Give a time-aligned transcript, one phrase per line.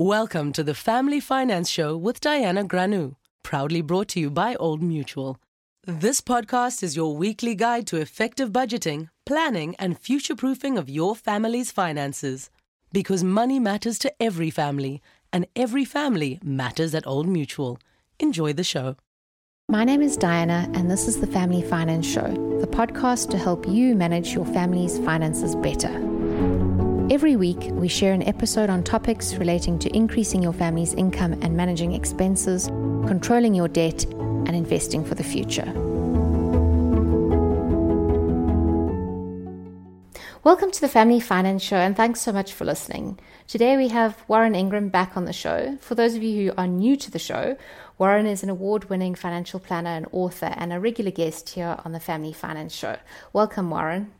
[0.00, 4.82] Welcome to the Family Finance Show with Diana Granu, proudly brought to you by Old
[4.82, 5.36] Mutual.
[5.86, 11.14] This podcast is your weekly guide to effective budgeting, planning, and future proofing of your
[11.14, 12.48] family's finances.
[12.94, 15.02] Because money matters to every family,
[15.34, 17.78] and every family matters at Old Mutual.
[18.18, 18.96] Enjoy the show.
[19.68, 23.68] My name is Diana, and this is the Family Finance Show, the podcast to help
[23.68, 26.19] you manage your family's finances better.
[27.10, 31.56] Every week, we share an episode on topics relating to increasing your family's income and
[31.56, 32.68] managing expenses,
[33.08, 35.66] controlling your debt, and investing for the future.
[40.44, 43.18] Welcome to the Family Finance Show, and thanks so much for listening.
[43.48, 45.78] Today we have Warren Ingram back on the show.
[45.80, 47.56] For those of you who are new to the show,
[47.98, 51.90] Warren is an award winning financial planner and author, and a regular guest here on
[51.90, 52.98] the Family Finance Show.
[53.32, 54.12] Welcome, Warren.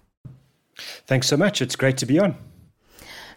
[1.07, 1.63] Thanks so much.
[1.63, 2.50] It's great to be on.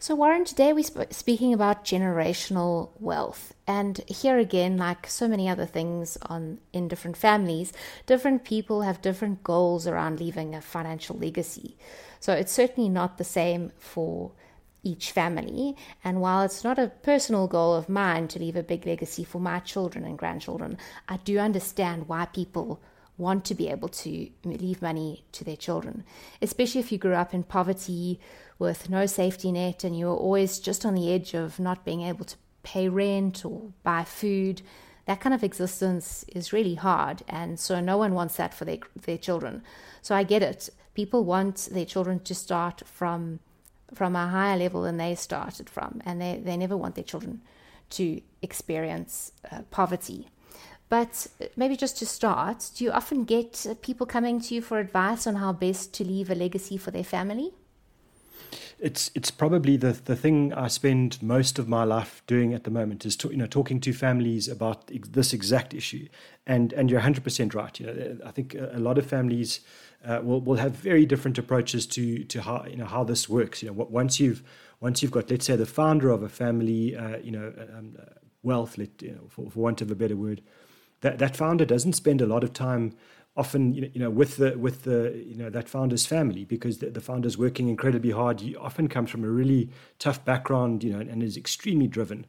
[0.04, 3.54] So, Warren, today we're sp- speaking about generational wealth.
[3.66, 7.72] And here again, like so many other things on in different families,
[8.06, 11.78] different people have different goals around leaving a financial legacy.
[12.20, 14.34] So, it's certainly not the same for
[14.84, 15.78] each family.
[16.04, 19.40] And while it's not a personal goal of mine to leave a big legacy for
[19.40, 22.82] my children and grandchildren, I do understand why people
[23.24, 26.04] want to be able to leave money to their children,
[26.42, 28.20] especially if you grew up in poverty
[28.60, 32.02] with no safety net and you were always just on the edge of not being
[32.02, 34.62] able to pay rent or buy food.
[35.06, 38.80] That kind of existence is really hard, and so no one wants that for their
[39.06, 39.64] their children.
[40.02, 40.70] So I get it.
[40.94, 43.40] People want their children to start from
[43.94, 47.42] from a higher level than they started from, and they, they never want their children
[47.92, 50.30] to experience uh, poverty.
[50.94, 55.26] But maybe just to start, do you often get people coming to you for advice
[55.26, 57.52] on how best to leave a legacy for their family?
[58.78, 62.70] It's it's probably the the thing I spend most of my life doing at the
[62.70, 66.10] moment is to, you know talking to families about this exact issue,
[66.46, 67.80] and and you're 100 percent right.
[67.80, 69.62] You know, I think a lot of families
[70.06, 73.64] uh, will will have very different approaches to to how you know how this works.
[73.64, 74.44] You know, once you've
[74.80, 77.98] once you've got let's say the founder of a family, uh, you know, um,
[78.44, 80.44] wealth, let, you know, for, for want of a better word,
[81.04, 82.94] that that founder doesn't spend a lot of time
[83.36, 87.02] often you know with the with the you know that founder's family because the, the
[87.02, 88.42] founder's working incredibly hard.
[88.42, 89.70] He often comes from a really
[90.00, 92.26] tough background you know and, and is extremely driven.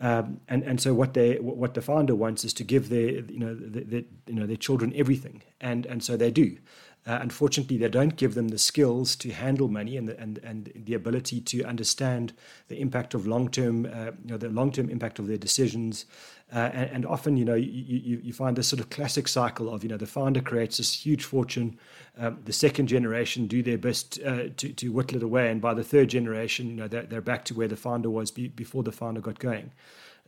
[0.00, 3.38] Um, and and so what they what the founder wants is to give their you
[3.38, 5.42] know the, the, you know their children everything.
[5.60, 6.58] And and so they do.
[7.06, 10.70] Uh, unfortunately, they don't give them the skills to handle money and the, and and
[10.74, 12.34] the ability to understand
[12.68, 16.04] the impact of long term, uh, you know, the long term impact of their decisions.
[16.50, 19.68] Uh, and, and, often, you know, you, you, you, find this sort of classic cycle
[19.72, 21.78] of, you know, the founder creates this huge fortune,
[22.16, 25.74] um, the second generation do their best uh, to, to whittle it away, and by
[25.74, 28.82] the third generation, you know, they're, they're back to where the founder was be, before
[28.82, 29.72] the founder got going.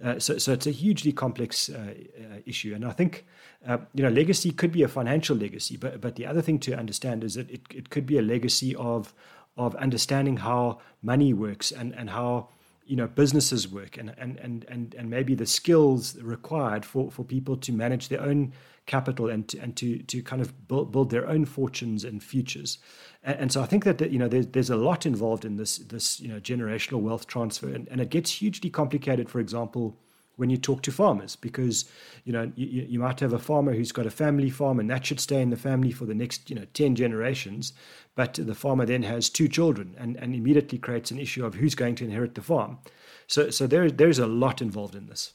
[0.02, 3.26] Uh, so, so it's a hugely complex uh, uh, issue, and I think
[3.94, 7.22] you know legacy could be a financial legacy, but but the other thing to understand
[7.22, 9.12] is that it, it could be a legacy of
[9.58, 12.48] of understanding how money works and and how
[12.90, 17.24] you know businesses work and and and and, and maybe the skills required for, for
[17.24, 18.52] people to manage their own
[18.86, 22.78] capital and to, and to to kind of build, build their own fortunes and futures.
[23.22, 25.78] And, and so I think that, you know there's, there's a lot involved in this
[25.78, 29.30] this you know generational wealth transfer, and, and it gets hugely complicated.
[29.30, 29.96] For example,
[30.40, 31.84] when you talk to farmers, because
[32.24, 35.06] you know you, you might have a farmer who's got a family farm, and that
[35.06, 37.72] should stay in the family for the next you know ten generations.
[38.16, 41.74] But the farmer then has two children, and, and immediately creates an issue of who's
[41.74, 42.78] going to inherit the farm.
[43.26, 45.34] So so there there's a lot involved in this.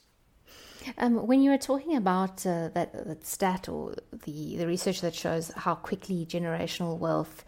[0.98, 5.14] Um, when you were talking about uh, that, that, stat or the, the research that
[5.14, 7.44] shows how quickly generational wealth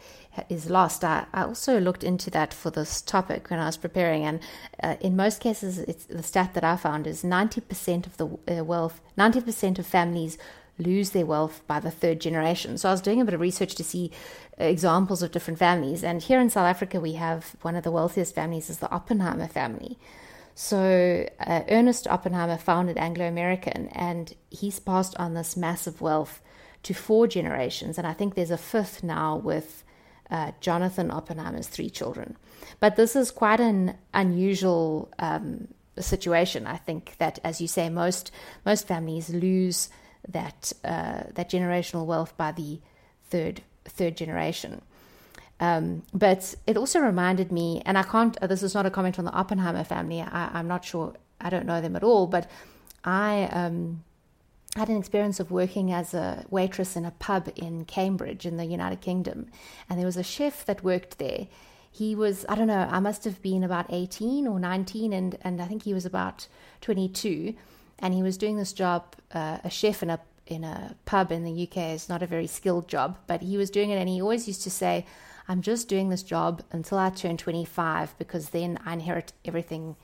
[0.49, 4.25] is lost, I, I, also looked into that for this topic when I was preparing.
[4.25, 4.41] And
[4.82, 8.65] uh, in most cases, it's, the stat that I found is 90% of the uh,
[8.65, 10.38] wealth, 90% of families
[10.78, 12.78] lose their wealth by the third generation.
[12.78, 14.12] So I was doing a bit of research to see
[14.59, 16.05] examples of different families.
[16.05, 19.49] And here in South Africa, we have one of the wealthiest families is the Oppenheimer
[19.49, 19.99] family.
[20.61, 26.43] So, uh, Ernest Oppenheimer founded Anglo American, and he's passed on this massive wealth
[26.82, 27.97] to four generations.
[27.97, 29.85] And I think there's a fifth now with
[30.32, 32.37] uh, Jonathan Oppenheimer's three children.
[32.81, 36.67] But this is quite an unusual um, situation.
[36.67, 38.32] I think that, as you say, most
[38.67, 39.91] most families lose
[40.27, 42.81] that uh, that generational wealth by the
[43.31, 44.82] third third generation.
[45.60, 49.25] Um, but it also reminded me, and I can't, this is not a comment on
[49.25, 50.20] the Oppenheimer family.
[50.20, 52.49] I, am not sure, I don't know them at all, but
[53.05, 54.05] I um,
[54.76, 58.66] had an experience of working as a waitress in a pub in Cambridge in the
[58.66, 59.46] United Kingdom.
[59.88, 61.49] And there was a chef that worked there.
[61.90, 65.60] he was I don't know I must have been about 18 or 19 and and
[65.60, 66.46] I think he was about
[66.82, 67.55] 22
[67.99, 71.44] and he was doing this job uh, a chef in a in a pub in
[71.44, 74.20] the UK is not a very skilled job but he was doing it and he
[74.20, 75.05] always used to say
[75.49, 79.97] I'm just doing this job until I turn 25 because then I inherit everything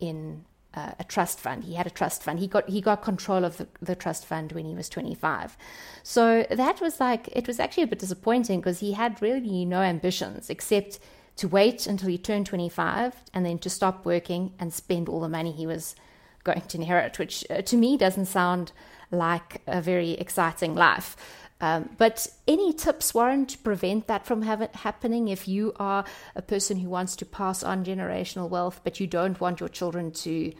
[0.00, 1.64] in uh, a trust fund.
[1.64, 2.38] He had a trust fund.
[2.38, 5.56] He got he got control of the, the trust fund when he was 25.
[6.02, 9.80] So that was like it was actually a bit disappointing because he had really no
[9.80, 10.98] ambitions except
[11.36, 15.28] to wait until he turned 25 and then to stop working and spend all the
[15.28, 15.96] money he was
[16.44, 18.70] going to inherit, which uh, to me doesn't sound
[19.10, 21.16] like a very exciting life.
[21.60, 26.04] Um, but any tips, Warren, to prevent that from happening if you are
[26.34, 30.10] a person who wants to pass on generational wealth, but you don't want your children
[30.12, 30.52] to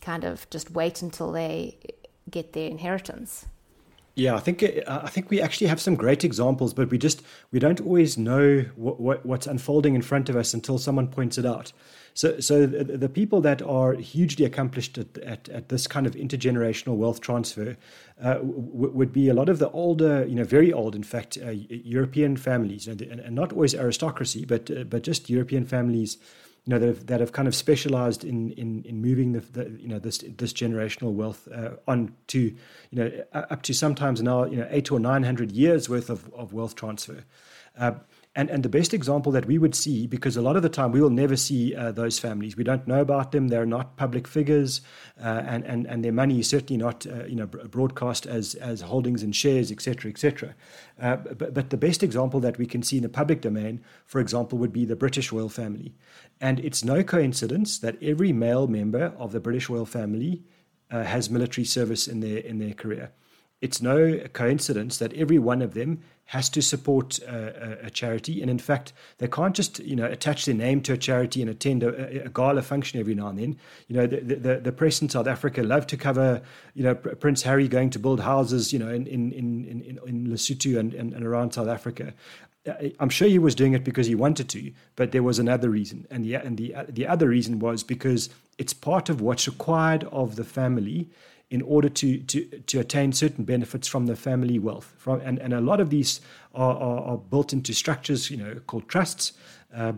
[0.00, 1.78] kind of just wait until they
[2.30, 3.46] get their inheritance?
[4.20, 7.22] Yeah, I think uh, I think we actually have some great examples, but we just
[7.52, 11.38] we don't always know what, what, what's unfolding in front of us until someone points
[11.38, 11.72] it out.
[12.12, 16.16] So, so the, the people that are hugely accomplished at, at, at this kind of
[16.16, 17.78] intergenerational wealth transfer
[18.20, 21.38] uh, w- would be a lot of the older, you know, very old, in fact,
[21.42, 26.18] uh, European families, and, and, not always aristocracy, but uh, but just European families,
[26.64, 29.70] you know, that have, that have kind of specialized in in, in moving the, the
[29.80, 32.56] you know this this generational wealth uh, on to you
[32.92, 36.52] know up to sometimes now you know eight or nine hundred years worth of, of
[36.52, 37.24] wealth transfer.
[37.78, 37.92] Uh,
[38.36, 40.92] and, and the best example that we would see, because a lot of the time
[40.92, 42.56] we will never see uh, those families.
[42.56, 43.48] We don't know about them.
[43.48, 44.82] They're not public figures,
[45.20, 48.82] uh, and, and, and their money is certainly not uh, you know, broadcast as, as
[48.82, 50.54] holdings and shares, etc., etc.
[50.96, 54.58] But, but the best example that we can see in the public domain, for example,
[54.58, 55.92] would be the British royal family.
[56.40, 60.44] And it's no coincidence that every male member of the British royal family
[60.90, 63.10] uh, has military service in their, in their career.
[63.60, 68.40] It's no coincidence that every one of them has to support uh, a, a, charity,
[68.40, 71.50] and in fact, they can't just you know attach their name to a charity and
[71.50, 73.58] attend a, a gala function every now and then.
[73.88, 76.40] You know, the, the, the, press in South Africa love to cover
[76.74, 80.26] you know Prince Harry going to build houses you know in in in in, in
[80.28, 82.14] Lesotho and, and, and around South Africa.
[82.66, 85.68] Uh, I'm sure he was doing it because he wanted to, but there was another
[85.68, 89.48] reason, and the and the uh, the other reason was because it's part of what's
[89.48, 91.10] required of the family
[91.50, 94.94] in order to, to, to attain certain benefits from the family wealth.
[94.96, 96.20] From, and, and a lot of these
[96.54, 99.32] are, are, are built into structures, you know, called trusts.
[99.74, 99.94] Uh,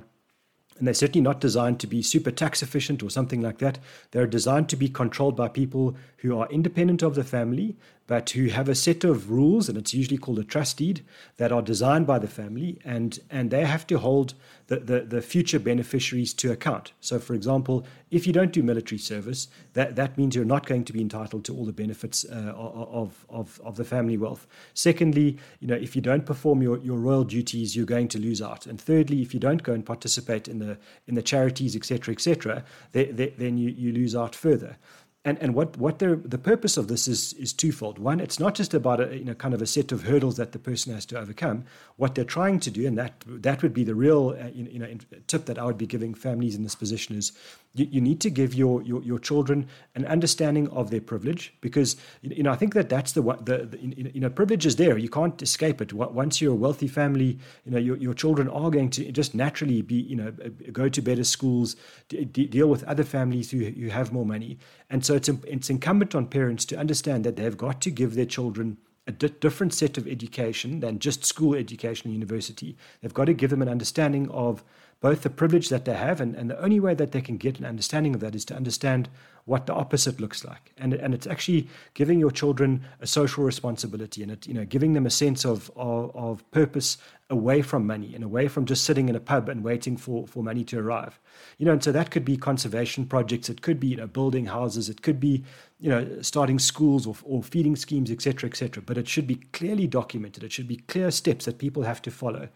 [0.78, 3.78] and they're certainly not designed to be super tax efficient or something like that.
[4.10, 7.76] They're designed to be controlled by people who are independent of the family,
[8.06, 11.04] but who have a set of rules, and it's usually called a trust deed,
[11.36, 14.34] that are designed by the family, and, and they have to hold
[14.66, 16.92] the, the, the future beneficiaries to account.
[17.00, 20.84] So, for example, if you don't do military service, that, that means you're not going
[20.84, 24.46] to be entitled to all the benefits uh, of, of, of the family wealth.
[24.74, 28.42] Secondly, you know, if you don't perform your, your royal duties, you're going to lose
[28.42, 28.66] out.
[28.66, 32.64] And thirdly, if you don't go and participate in the, in the charities, etc., etc.,
[32.92, 34.76] then you, you lose out further
[35.24, 37.98] and and what what the the purpose of this is is twofold.
[37.98, 40.52] One, it's not just about a you know kind of a set of hurdles that
[40.52, 41.64] the person has to overcome.
[41.96, 44.88] What they're trying to do, and that that would be the real uh, you know
[45.28, 47.32] tip that I would be giving families in this position is
[47.74, 51.96] you, you need to give your, your, your children an understanding of their privilege because
[52.22, 53.78] you know I think that that's the the, the
[54.14, 54.98] you know privilege is there.
[54.98, 55.92] You can't escape it.
[55.92, 59.82] Once you're a wealthy family you know your, your children are going to just naturally
[59.82, 61.76] be you know uh, go to better schools
[62.08, 64.58] d- deal with other families who, who have more money.
[64.90, 68.26] And so it's it's incumbent on parents to understand that they've got to give their
[68.26, 72.76] children a di- different set of education than just school education and university.
[73.00, 74.64] They've got to give them an understanding of
[75.02, 77.58] both the privilege that they have, and, and the only way that they can get
[77.58, 79.08] an understanding of that is to understand
[79.44, 80.72] what the opposite looks like.
[80.78, 84.92] And, and it's actually giving your children a social responsibility and it, you know, giving
[84.92, 89.08] them a sense of, of, of purpose away from money and away from just sitting
[89.08, 91.18] in a pub and waiting for, for money to arrive.
[91.58, 94.46] You know, and so that could be conservation projects, it could be you know, building
[94.46, 95.42] houses, it could be
[95.80, 98.80] you know, starting schools or, or feeding schemes, etc., etc.
[98.86, 100.44] But it should be clearly documented.
[100.44, 102.48] It should be clear steps that people have to follow.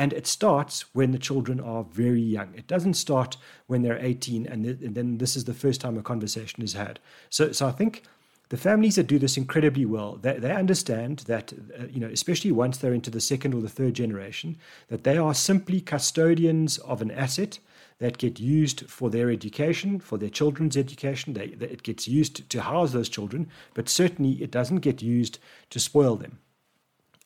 [0.00, 2.54] And it starts when the children are very young.
[2.54, 5.98] It doesn't start when they're 18, and, th- and then this is the first time
[5.98, 6.98] a conversation is had.
[7.28, 8.04] So, so I think
[8.48, 12.50] the families that do this incredibly well, they, they understand that, uh, you know, especially
[12.50, 14.56] once they're into the second or the third generation,
[14.88, 17.58] that they are simply custodians of an asset
[17.98, 21.34] that get used for their education, for their children's education.
[21.34, 25.38] They, it gets used to house those children, but certainly it doesn't get used
[25.68, 26.38] to spoil them.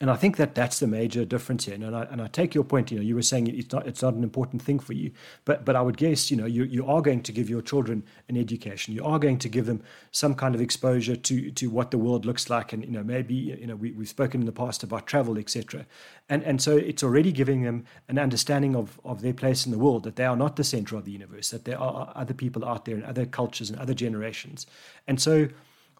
[0.00, 1.74] And I think that that's the major difference here.
[1.76, 2.90] And I, and I take your point.
[2.90, 5.12] You know, you were saying it's not it's not an important thing for you,
[5.44, 8.02] but but I would guess you know you you are going to give your children
[8.28, 8.92] an education.
[8.92, 12.26] You are going to give them some kind of exposure to to what the world
[12.26, 15.06] looks like, and you know maybe you know we, we've spoken in the past about
[15.06, 15.86] travel, etc.
[16.28, 19.78] And and so it's already giving them an understanding of of their place in the
[19.78, 22.64] world that they are not the center of the universe, that there are other people
[22.64, 24.66] out there and other cultures and other generations,
[25.06, 25.48] and so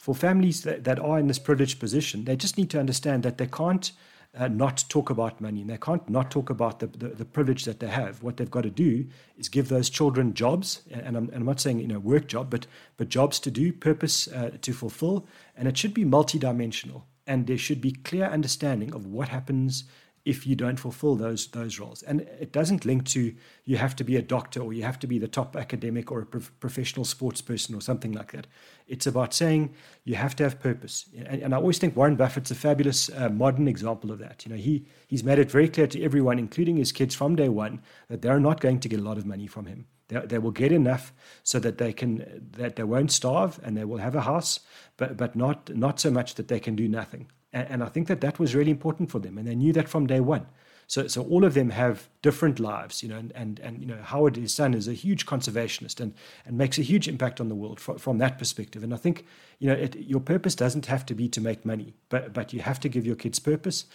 [0.05, 3.39] for families that, that are in this privileged position, they just need to understand that
[3.39, 3.91] they can't
[4.37, 7.65] uh, not talk about money and they can't not talk about the, the, the, privilege
[7.65, 8.23] that they have.
[8.23, 9.07] What they've got to do
[9.39, 12.51] is give those children jobs, and I'm, and I'm not saying you know work job,
[12.51, 12.67] but
[12.99, 17.57] but jobs to do, purpose uh, to fulfill, and it should be multidimensional, and there
[17.57, 19.85] should be clear understanding of what happens
[20.25, 22.03] if you don't fulfill those those roles.
[22.03, 25.07] And it doesn't link to you have to be a doctor or you have to
[25.07, 28.47] be the top academic or a prof- professional sports person or something like that.
[28.87, 31.07] It's about saying you have to have purpose.
[31.17, 34.45] And, and I always think Warren Buffett's a fabulous uh, modern example of that.
[34.47, 37.49] You know, he he's made it very clear to everyone, including his kids from day
[37.49, 39.87] one, that they're not going to get a lot of money from him.
[40.09, 41.13] They, they will get enough
[41.43, 44.61] so that they can that they won't starve and they will have a house,
[44.97, 47.29] but but not not so much that they can do nothing.
[47.55, 49.89] And, and I think that that was really important for them, and they knew that
[49.89, 50.47] from day one.
[50.87, 53.97] So, so all of them have different lives, you know, and, and, and you know,
[54.03, 56.13] Howard, his son, is a huge conservationist and,
[56.45, 58.83] and makes a huge impact on the world from, from that perspective.
[58.83, 59.25] And I think,
[59.61, 62.61] you know, it, your purpose doesn't have to be to make money, but, but you
[62.61, 63.87] have to give your kids purpose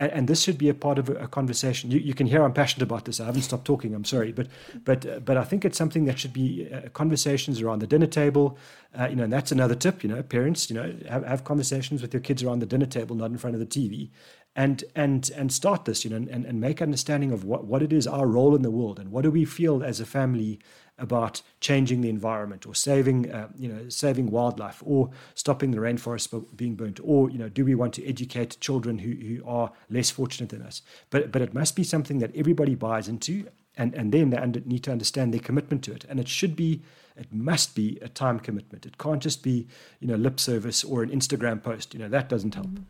[0.00, 1.90] and, and, this should be a part of a, a conversation.
[1.90, 3.20] You, you, can hear I'm passionate about this.
[3.20, 3.94] I haven't stopped talking.
[3.94, 4.48] I'm sorry, but
[4.84, 8.06] but uh, but I think it's something that should be uh, conversations around the dinner
[8.06, 8.58] table.
[8.98, 10.02] Uh, you know, and that's another tip.
[10.02, 13.14] You know, parents, you know, have, have conversations with your kids around the dinner table,
[13.14, 14.10] not in front of the TV,
[14.56, 16.02] and and and start this.
[16.04, 18.70] You know, and, and make understanding of what what it is our role in the
[18.70, 20.58] world and what do we feel as a family
[21.00, 26.44] about changing the environment or saving, uh, you know, saving wildlife or stopping the rainforest
[26.56, 30.10] being burnt, or you know, do we want to educate children who, who are less
[30.10, 30.82] fortunate than us?
[31.10, 34.60] But but it must be something that everybody buys into, and and then they under,
[34.60, 36.82] need to understand their commitment to it, and it should be.
[37.16, 38.86] It must be a time commitment.
[38.86, 39.66] It can't just be,
[39.98, 41.92] you know, lip service or an Instagram post.
[41.92, 42.68] You know, that doesn't help.
[42.68, 42.84] Mm-hmm.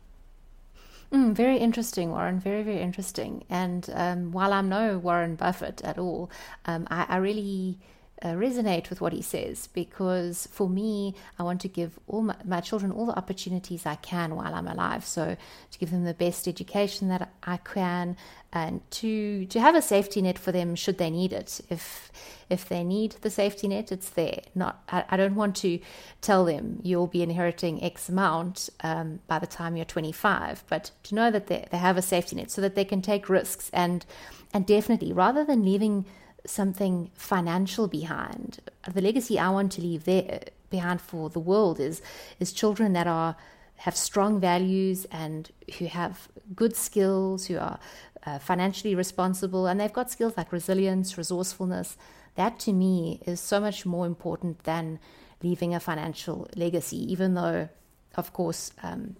[1.11, 2.39] Mm, very interesting, Warren.
[2.39, 3.43] Very, very interesting.
[3.49, 6.31] And um, while I'm no Warren Buffett at all,
[6.65, 7.77] um, I, I, really
[8.23, 12.35] uh, resonate with what he says because for me, I want to give all my,
[12.45, 15.05] my, children all the opportunities I can while I'm alive.
[15.05, 15.35] So
[15.71, 18.15] to give them the best education that I can,
[18.53, 21.61] and to to have a safety net for them should they need it.
[21.69, 22.11] If
[22.49, 24.41] if they need the safety net, it's there.
[24.53, 25.79] Not I, I don't want to
[26.21, 31.15] tell them you'll be inheriting X amount um, by the time you're 25, but to
[31.15, 34.05] know that they they have a safety net so that they can take risks and
[34.53, 36.05] and definitely rather than leaving
[36.45, 38.59] something financial behind.
[38.91, 42.01] The legacy I want to leave there behind for the world is
[42.39, 43.35] is children that are
[43.77, 47.79] have strong values and who have good skills, who are
[48.25, 51.97] uh, financially responsible, and they've got skills like resilience, resourcefulness.
[52.35, 54.99] That to me is so much more important than
[55.41, 57.69] leaving a financial legacy, even though,
[58.15, 59.15] of course, um,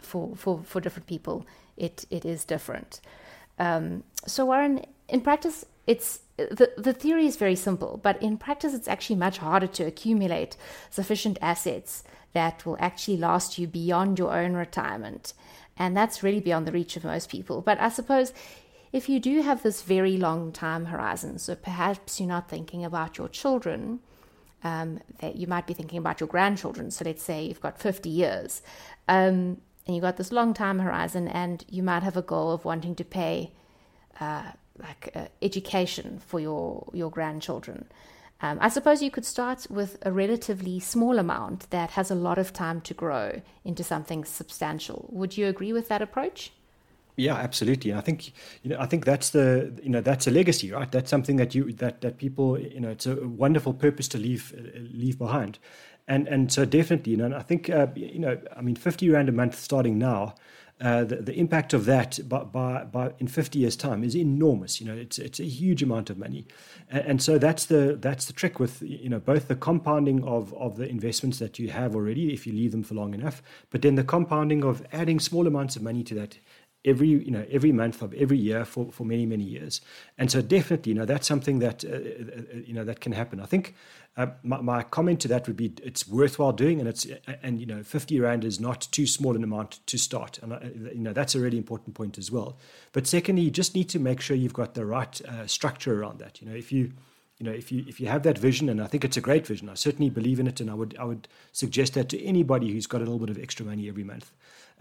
[0.00, 1.46] for, for, for different people,
[1.76, 3.00] it, it is different.
[3.60, 6.20] Um, so, Warren, in practice, it's
[6.50, 10.56] the, the theory is very simple, but in practice, it's actually much harder to accumulate
[10.90, 15.32] sufficient assets that will actually last you beyond your own retirement.
[15.76, 17.62] And that's really beyond the reach of most people.
[17.62, 18.32] But I suppose
[18.92, 23.18] if you do have this very long time horizon, so perhaps you're not thinking about
[23.18, 24.00] your children,
[24.62, 26.90] um, that you might be thinking about your grandchildren.
[26.90, 28.62] So let's say you've got 50 years,
[29.08, 32.64] um, and you've got this long time horizon, and you might have a goal of
[32.64, 33.52] wanting to pay
[34.20, 37.86] uh, like uh, education for your your grandchildren.
[38.42, 42.38] Um, I suppose you could start with a relatively small amount that has a lot
[42.38, 45.06] of time to grow into something substantial.
[45.10, 46.52] Would you agree with that approach?
[47.16, 47.92] Yeah, absolutely.
[47.92, 48.32] I think
[48.62, 50.90] you know I think that's the you know that's a legacy, right?
[50.90, 54.54] That's something that you that that people you know it's a wonderful purpose to leave
[54.92, 55.58] leave behind,
[56.08, 59.28] and and so definitely you know I think uh, you know I mean fifty rand
[59.28, 60.34] a month starting now
[60.80, 64.80] uh, the, the impact of that by, by, by, in 50 years time is enormous
[64.80, 66.46] you know it's it's a huge amount of money.
[66.88, 70.54] And, and, so that's the that's the trick with you know both the compounding of
[70.54, 73.82] of the investments that you have already if you leave them for long enough but
[73.82, 76.38] then the compounding of adding small amounts of money to that
[76.84, 79.80] every you know every month of every year for, for many many years.
[80.18, 83.40] And so definitely you know that's something that uh, uh, you know that can happen.
[83.40, 83.74] I think
[84.16, 87.06] uh, my, my, comment to that would be it's worthwhile doing and it's
[87.42, 90.38] and you know 50 rand is not too small an amount to start.
[90.42, 90.58] And uh,
[90.92, 92.58] you know that's a really important point as well.
[92.92, 96.18] But secondly you just need to make sure you've got the right uh, structure around
[96.20, 96.40] that.
[96.40, 96.92] You know if you
[97.40, 99.46] you know, if you if you have that vision, and I think it's a great
[99.46, 102.70] vision, I certainly believe in it, and I would I would suggest that to anybody
[102.70, 104.30] who's got a little bit of extra money every month.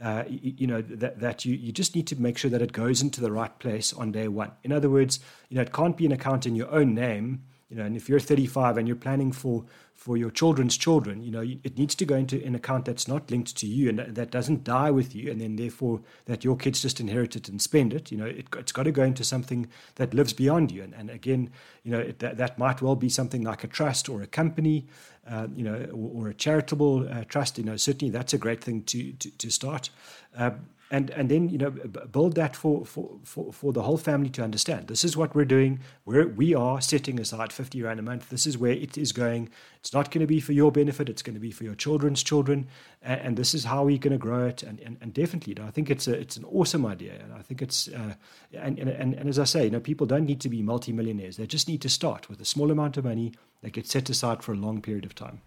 [0.02, 2.72] Uh, you, you, know that that you you just need to make sure that it
[2.72, 4.52] goes into the right place on day one.
[4.64, 7.44] In other words, you know, it can't be an account in your own name.
[7.70, 11.30] You know, and if you're 35 and you're planning for for your children's children, you
[11.30, 14.32] know, it needs to go into an account that's not linked to you and that
[14.32, 17.94] doesn't die with you, and then therefore that your kids just inherit it and spend
[17.94, 18.10] it.
[18.10, 20.84] You know, it, has got to go into something that lives beyond you.
[20.84, 21.52] And, and again,
[21.84, 24.88] you know, it, that, that might well be something like a trust or a company,
[25.30, 27.58] uh, you know, or, or a charitable uh, trust.
[27.58, 29.90] You know, certainly that's a great thing to to, to start.
[30.36, 30.52] Uh,
[30.92, 34.44] and and then you know build that for, for, for, for the whole family to
[34.44, 34.88] understand.
[34.88, 35.80] This is what we're doing.
[36.06, 38.30] We're, we are setting aside 50 rand a month.
[38.30, 39.50] This is where it is going.
[39.80, 41.08] It's not going to be for your benefit.
[41.10, 42.68] It's going to be for your children's children.
[43.02, 44.64] And, and this is how we're going to grow it.
[44.64, 47.14] And, and, and definitely you know, I think it's a, it's an awesome idea.
[47.24, 48.16] And I think it's uh,
[48.54, 51.38] and, and, and, and as I say you know people don't need to be multimillionaires.
[51.38, 54.44] They just need to start with a small amount of money that gets set aside
[54.44, 55.42] for a long period of time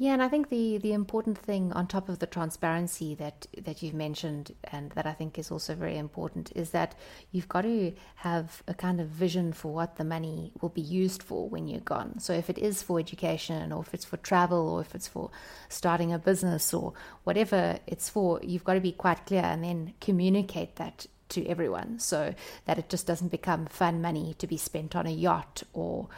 [0.00, 3.82] yeah, and I think the the important thing on top of the transparency that that
[3.82, 6.94] you've mentioned and that I think is also very important is that
[7.32, 11.20] you've got to have a kind of vision for what the money will be used
[11.20, 12.20] for when you're gone.
[12.20, 15.32] So if it is for education or if it's for travel or if it's for
[15.68, 16.92] starting a business or
[17.24, 21.98] whatever it's for, you've got to be quite clear and then communicate that to everyone
[21.98, 22.34] so
[22.66, 26.08] that it just doesn't become fun money to be spent on a yacht or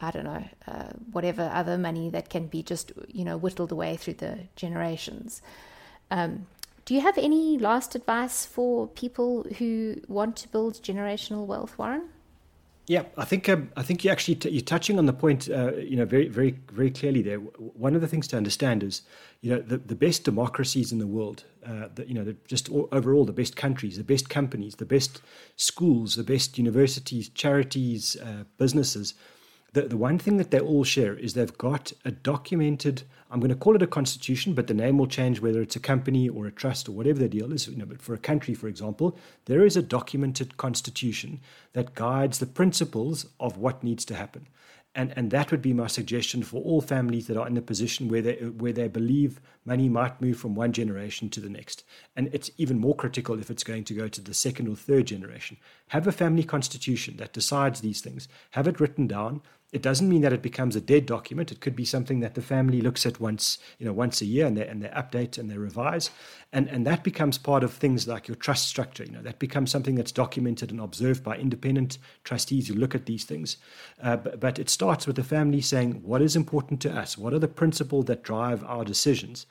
[0.00, 3.96] I don't know, uh, whatever other money that can be just, you know, whittled away
[3.96, 5.42] through the generations.
[6.10, 6.46] Um,
[6.84, 12.08] do you have any last advice for people who want to build generational wealth, Warren?
[12.86, 15.76] Yeah, I think um, I think you actually t- you're touching on the point, uh,
[15.76, 17.36] you know, very very very clearly there.
[17.36, 19.02] One of the things to understand is,
[19.42, 23.26] you know, the, the best democracies in the world, uh, you know, just all, overall
[23.26, 25.20] the best countries, the best companies, the best
[25.56, 29.12] schools, the best universities, charities, uh, businesses
[29.78, 33.50] the, the one thing that they all share is they've got a documented, I'm going
[33.50, 36.46] to call it a constitution, but the name will change whether it's a company or
[36.46, 37.68] a trust or whatever the deal is.
[37.68, 41.40] You know, but for a country, for example, there is a documented constitution
[41.74, 44.48] that guides the principles of what needs to happen.
[44.94, 48.08] And, and that would be my suggestion for all families that are in a position
[48.08, 51.84] where they, where they believe money might move from one generation to the next.
[52.16, 55.06] And it's even more critical if it's going to go to the second or third
[55.06, 55.58] generation.
[55.88, 60.22] Have a family constitution that decides these things, have it written down, it doesn't mean
[60.22, 61.52] that it becomes a dead document.
[61.52, 64.46] It could be something that the family looks at once, you know, once a year,
[64.46, 66.10] and they and they update and they revise,
[66.52, 69.04] and and that becomes part of things like your trust structure.
[69.04, 73.04] You know, that becomes something that's documented and observed by independent trustees who look at
[73.04, 73.58] these things.
[74.02, 77.34] Uh, but, but it starts with the family saying what is important to us, what
[77.34, 79.46] are the principles that drive our decisions,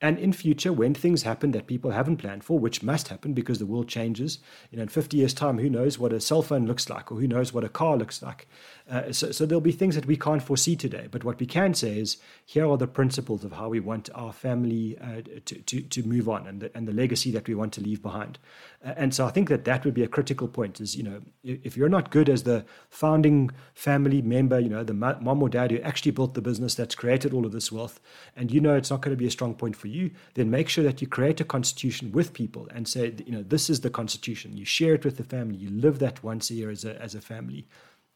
[0.00, 3.58] and in future, when things happen that people haven't planned for, which must happen because
[3.58, 4.38] the world changes,
[4.70, 7.16] you know, in 50 years' time, who knows what a cell phone looks like or
[7.16, 8.46] who knows what a car looks like.
[8.88, 11.08] Uh, so, so there'll be things that we can't foresee today.
[11.10, 14.32] But what we can say is here are the principles of how we want our
[14.32, 17.72] family uh, to, to, to move on and the, and the legacy that we want
[17.74, 18.38] to leave behind.
[18.80, 21.76] And so I think that that would be a critical point is, you know, if
[21.76, 25.80] you're not good as the founding family member, you know, the mom or dad who
[25.80, 28.00] actually built the business that's created all of this wealth,
[28.36, 30.68] and you know it's not going to be a strong point for you, then make
[30.68, 33.90] sure that you create a constitution with people and say, you know, this is the
[33.90, 34.56] constitution.
[34.56, 35.56] You share it with the family.
[35.56, 37.66] You live that once a year as a, as a family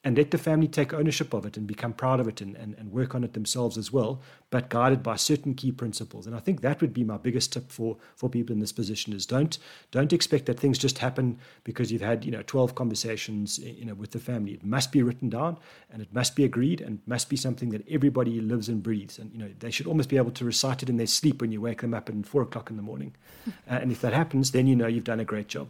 [0.04, 2.74] and let the family take ownership of it and become proud of it and, and,
[2.76, 6.26] and work on it themselves as well, but guided by certain key principles.
[6.26, 9.12] And I think that would be my biggest tip for, for people in this position
[9.12, 9.58] is don't
[9.92, 13.94] don't expect that things just happen because you've had, you know, 12 conversations, you know,
[13.94, 14.54] with the family.
[14.54, 15.58] It must be written down
[15.90, 19.18] and it must be agreed and must be something that everybody lives and breathes.
[19.18, 21.52] And, you know, they should almost be able to recite it in their sleep when
[21.52, 23.14] you wake them up at four o'clock in the morning.
[23.46, 25.68] uh, and if that happens, then you know you've done a great job.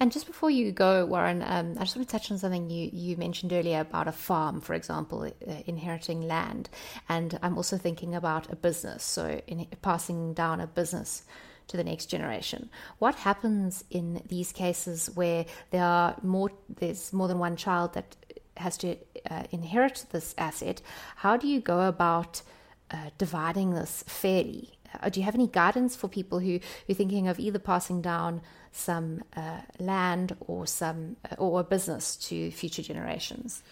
[0.00, 2.90] And just before you go, Warren, um, I just want to touch on something you,
[2.92, 6.68] you mentioned earlier about a farm, for example, uh, inheriting land.
[7.08, 11.22] And I'm also thinking about a business, so in, passing down a business
[11.68, 12.70] to the next generation.
[12.98, 18.16] What happens in these cases where there are more, there's more than one child that
[18.56, 18.96] has to
[19.30, 20.82] uh, inherit this asset?
[21.16, 22.42] How do you go about
[22.90, 24.78] uh, dividing this fairly?
[25.00, 28.40] Uh, do you have any guidance for people who are thinking of either passing down
[28.78, 33.62] some uh, land or some uh, or a business to future generations?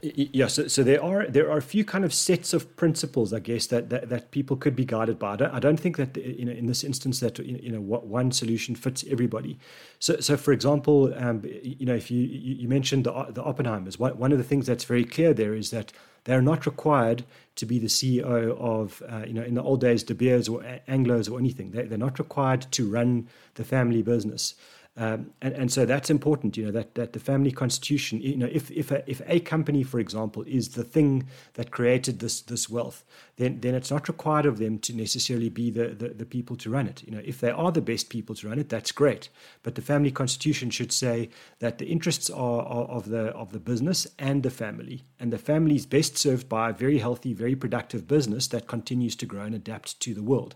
[0.00, 3.40] Yeah, so, so there are there are a few kind of sets of principles, I
[3.40, 5.32] guess, that, that, that people could be guided by.
[5.32, 8.30] I don't, I don't think that you know in this instance that you know one
[8.30, 9.58] solution fits everybody.
[9.98, 14.16] So, so for example, um, you know, if you you mentioned the the Oppenheimers, one
[14.18, 15.92] one of the things that's very clear there is that
[16.24, 17.24] they're not required
[17.56, 20.62] to be the CEO of, uh, you know, in the old days, De Beers or
[20.88, 21.70] Anglos or anything.
[21.72, 24.54] They, they're not required to run the family business.
[24.94, 28.48] Um, and, and so that's important, you know, that, that the family constitution, you know,
[28.52, 32.68] if, if, a, if a company, for example, is the thing that created this, this
[32.68, 33.02] wealth,
[33.36, 36.68] then, then it's not required of them to necessarily be the, the, the people to
[36.68, 37.02] run it.
[37.04, 39.30] You know, if they are the best people to run it, that's great.
[39.62, 43.60] But the family constitution should say that the interests are, are of, the, of the
[43.60, 45.04] business and the family.
[45.18, 49.16] And the family is best served by a very healthy, very productive business that continues
[49.16, 50.54] to grow and adapt to the world.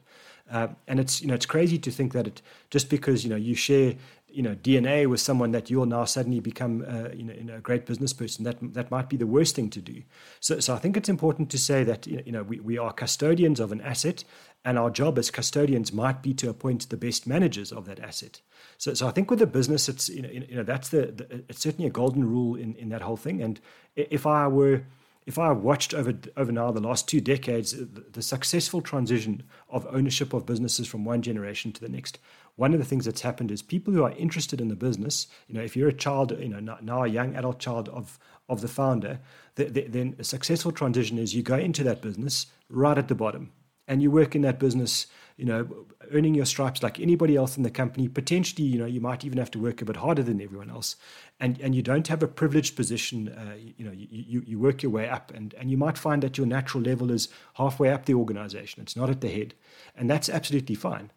[0.50, 3.36] Uh, and it's you know it's crazy to think that it just because you know
[3.36, 3.94] you share
[4.28, 7.86] you know DNA with someone that you'll now suddenly become uh, you, know, a great
[7.86, 10.02] business person that that might be the worst thing to do.
[10.40, 13.60] So so I think it's important to say that you know we, we are custodians
[13.60, 14.24] of an asset
[14.64, 18.40] and our job as custodians might be to appoint the best managers of that asset.
[18.78, 21.44] So so I think with the business it's you know you know that's the, the
[21.48, 23.58] it's certainly a golden rule in in that whole thing and
[23.96, 24.82] if I were
[25.26, 29.86] if I watched over over now the last two decades the, the successful transition of
[29.90, 32.18] ownership of businesses from one generation to the next
[32.56, 35.54] one of the things that's happened is people who are interested in the business, you
[35.54, 38.68] know, if you're a child, you know, now a young adult child of of the
[38.68, 39.20] founder,
[39.56, 43.14] the, the, then a successful transition is you go into that business right at the
[43.14, 43.52] bottom,
[43.88, 47.62] and you work in that business, you know, earning your stripes like anybody else in
[47.62, 48.08] the company.
[48.08, 50.96] Potentially, you know, you might even have to work a bit harder than everyone else,
[51.40, 53.28] and and you don't have a privileged position.
[53.28, 56.22] Uh, you know, you, you you work your way up, and and you might find
[56.22, 58.82] that your natural level is halfway up the organization.
[58.82, 59.54] It's not at the head,
[59.94, 61.10] and that's absolutely fine.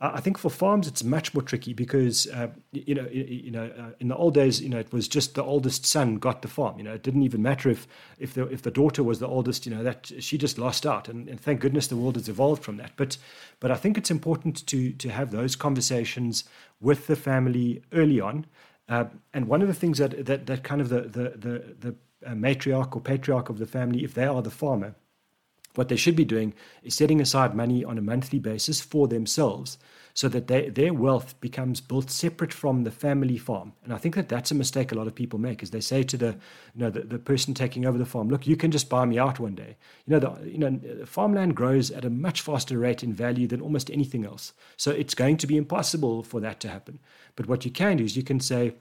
[0.00, 3.90] I think for farms it's much more tricky because uh, you know you know uh,
[4.00, 6.78] in the old days you know it was just the oldest son got the farm.
[6.78, 7.86] You know it didn't even matter if
[8.18, 9.66] if the if the daughter was the oldest.
[9.66, 12.64] You know that she just lost out, and, and thank goodness the world has evolved
[12.64, 12.92] from that.
[12.96, 13.18] But
[13.60, 16.44] but I think it's important to to have those conversations
[16.80, 18.46] with the family early on.
[18.88, 21.94] Uh, and one of the things that that that kind of the the the, the
[22.26, 24.94] uh, matriarch or patriarch of the family, if they are the farmer,
[25.74, 29.78] what they should be doing is setting aside money on a monthly basis for themselves
[30.16, 33.72] so that they, their wealth becomes built separate from the family farm.
[33.82, 36.04] And I think that that's a mistake a lot of people make is they say
[36.04, 38.88] to the, you know, the, the person taking over the farm, look, you can just
[38.88, 39.76] buy me out one day.
[40.06, 43.60] You know, the, you know, farmland grows at a much faster rate in value than
[43.60, 44.52] almost anything else.
[44.76, 47.00] So it's going to be impossible for that to happen.
[47.34, 48.74] But what you can do is you can say,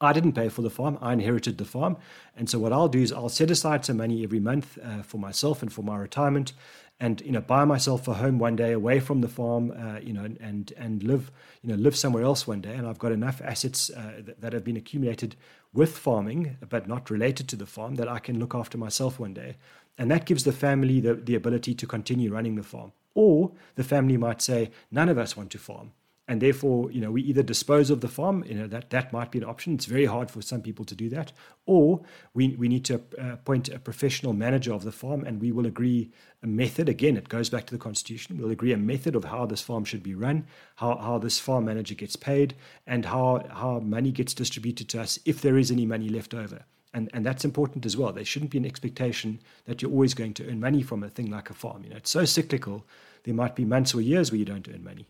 [0.00, 0.98] I didn't pay for the farm.
[1.00, 1.96] I inherited the farm.
[2.36, 5.18] And so what I'll do is I'll set aside some money every month uh, for
[5.18, 6.52] myself and for my retirement
[7.00, 10.12] and, you know, buy myself a home one day away from the farm, uh, you
[10.12, 11.30] know, and, and live,
[11.62, 12.74] you know, live somewhere else one day.
[12.74, 15.36] And I've got enough assets uh, that, that have been accumulated
[15.72, 19.34] with farming, but not related to the farm that I can look after myself one
[19.34, 19.56] day.
[19.98, 22.92] And that gives the family the, the ability to continue running the farm.
[23.14, 25.92] Or the family might say, none of us want to farm
[26.28, 29.30] and therefore, you know, we either dispose of the farm, you know, that, that might
[29.30, 29.74] be an option.
[29.74, 31.30] It's very hard for some people to do that.
[31.66, 32.02] Or
[32.34, 35.66] we, we need to uh, appoint a professional manager of the farm and we will
[35.66, 36.10] agree
[36.42, 36.88] a method.
[36.88, 38.38] Again, it goes back to the constitution.
[38.38, 41.66] We'll agree a method of how this farm should be run, how, how this farm
[41.66, 42.56] manager gets paid,
[42.88, 46.64] and how, how money gets distributed to us if there is any money left over.
[46.92, 48.12] And, and that's important as well.
[48.12, 51.30] There shouldn't be an expectation that you're always going to earn money from a thing
[51.30, 51.84] like a farm.
[51.84, 52.84] You know, it's so cyclical.
[53.24, 55.06] There might be months or years where you don't earn money.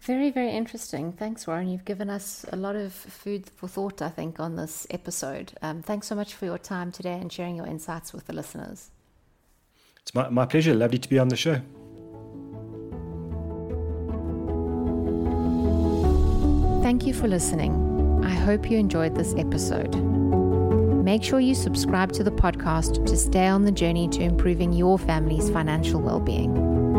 [0.00, 1.12] Very, very interesting.
[1.12, 1.68] Thanks, Warren.
[1.68, 5.52] You've given us a lot of food for thought, I think, on this episode.
[5.62, 8.90] Um, thanks so much for your time today and sharing your insights with the listeners.
[10.02, 10.74] It's my, my pleasure.
[10.74, 11.60] Lovely to be on the show.
[16.82, 18.20] Thank you for listening.
[18.24, 19.94] I hope you enjoyed this episode.
[19.94, 24.98] Make sure you subscribe to the podcast to stay on the journey to improving your
[24.98, 26.91] family's financial well being.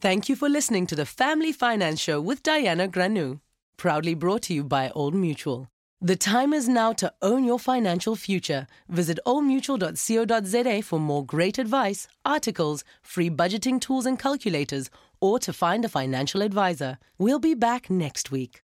[0.00, 3.40] Thank you for listening to the Family Finance Show with Diana Granu,
[3.76, 5.68] proudly brought to you by Old Mutual.
[6.00, 8.66] The time is now to own your financial future.
[8.88, 14.88] Visit oldmutual.co.za for more great advice, articles, free budgeting tools and calculators,
[15.20, 16.96] or to find a financial advisor.
[17.18, 18.62] We'll be back next week.